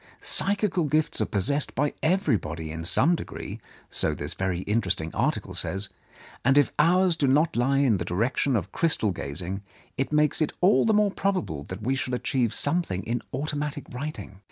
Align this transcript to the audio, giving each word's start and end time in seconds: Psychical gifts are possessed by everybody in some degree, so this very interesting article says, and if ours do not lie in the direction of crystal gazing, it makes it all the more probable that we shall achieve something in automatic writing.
Psychical 0.23 0.85
gifts 0.85 1.21
are 1.21 1.27
possessed 1.27 1.75
by 1.75 1.93
everybody 2.01 2.71
in 2.71 2.83
some 2.83 3.13
degree, 3.15 3.59
so 3.91 4.15
this 4.15 4.33
very 4.33 4.61
interesting 4.61 5.13
article 5.13 5.53
says, 5.53 5.89
and 6.43 6.57
if 6.57 6.73
ours 6.79 7.15
do 7.15 7.27
not 7.27 7.55
lie 7.55 7.77
in 7.77 7.97
the 7.97 8.03
direction 8.03 8.55
of 8.55 8.71
crystal 8.71 9.11
gazing, 9.11 9.61
it 9.99 10.11
makes 10.11 10.41
it 10.41 10.53
all 10.59 10.85
the 10.85 10.93
more 10.95 11.11
probable 11.11 11.65
that 11.65 11.83
we 11.83 11.93
shall 11.93 12.15
achieve 12.15 12.51
something 12.51 13.03
in 13.03 13.21
automatic 13.31 13.85
writing. 13.91 14.39